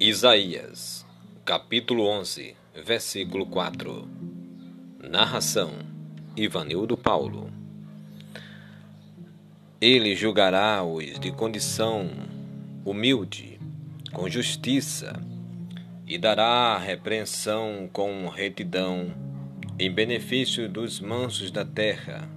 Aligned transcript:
Isaías, 0.00 1.06
capítulo 1.44 2.08
11, 2.08 2.56
versículo 2.84 3.46
4 3.46 4.08
Narração 4.98 5.70
Ivanildo 6.36 6.96
Paulo. 6.96 7.48
Ele 9.80 10.16
julgará 10.16 10.82
os 10.82 11.20
de 11.20 11.30
condição 11.30 12.10
humilde, 12.84 13.60
com 14.12 14.28
justiça, 14.28 15.22
e 16.04 16.18
dará 16.18 16.76
repreensão 16.76 17.88
com 17.92 18.28
retidão, 18.28 19.14
em 19.78 19.88
benefício 19.92 20.68
dos 20.68 21.00
mansos 21.00 21.52
da 21.52 21.64
terra. 21.64 22.28